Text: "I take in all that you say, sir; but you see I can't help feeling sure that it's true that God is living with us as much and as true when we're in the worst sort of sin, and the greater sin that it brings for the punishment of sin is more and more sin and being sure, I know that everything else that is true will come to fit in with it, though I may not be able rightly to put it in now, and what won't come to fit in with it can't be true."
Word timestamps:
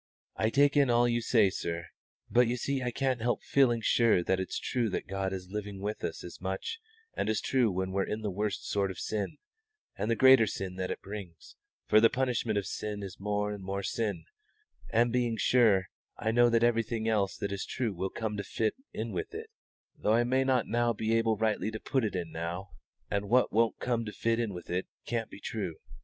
"I 0.35 0.49
take 0.49 0.75
in 0.75 0.89
all 0.89 1.03
that 1.03 1.11
you 1.11 1.21
say, 1.21 1.51
sir; 1.51 1.85
but 2.27 2.47
you 2.47 2.57
see 2.57 2.81
I 2.81 2.89
can't 2.89 3.21
help 3.21 3.43
feeling 3.43 3.81
sure 3.81 4.23
that 4.23 4.39
it's 4.39 4.57
true 4.57 4.89
that 4.89 5.05
God 5.05 5.31
is 5.31 5.51
living 5.51 5.79
with 5.79 6.03
us 6.03 6.23
as 6.23 6.41
much 6.41 6.79
and 7.15 7.29
as 7.29 7.39
true 7.39 7.69
when 7.69 7.91
we're 7.91 8.07
in 8.07 8.21
the 8.23 8.31
worst 8.31 8.67
sort 8.67 8.89
of 8.89 8.97
sin, 8.97 9.37
and 9.95 10.09
the 10.09 10.15
greater 10.15 10.47
sin 10.47 10.73
that 10.77 10.89
it 10.89 11.03
brings 11.03 11.55
for 11.85 12.01
the 12.01 12.09
punishment 12.09 12.57
of 12.57 12.65
sin 12.65 13.03
is 13.03 13.19
more 13.19 13.51
and 13.53 13.63
more 13.63 13.83
sin 13.83 14.25
and 14.91 15.13
being 15.13 15.37
sure, 15.37 15.89
I 16.17 16.31
know 16.31 16.49
that 16.49 16.63
everything 16.63 17.07
else 17.07 17.37
that 17.37 17.51
is 17.51 17.63
true 17.63 17.93
will 17.93 18.09
come 18.09 18.37
to 18.37 18.43
fit 18.43 18.73
in 18.93 19.11
with 19.11 19.35
it, 19.35 19.51
though 19.99 20.13
I 20.13 20.23
may 20.23 20.43
not 20.43 20.65
be 20.97 21.13
able 21.15 21.37
rightly 21.37 21.69
to 21.69 21.79
put 21.79 22.03
it 22.03 22.15
in 22.15 22.31
now, 22.31 22.71
and 23.11 23.29
what 23.29 23.53
won't 23.53 23.77
come 23.77 24.03
to 24.05 24.11
fit 24.11 24.39
in 24.39 24.51
with 24.51 24.67
it 24.71 24.87
can't 25.05 25.29
be 25.29 25.39
true." 25.39 25.75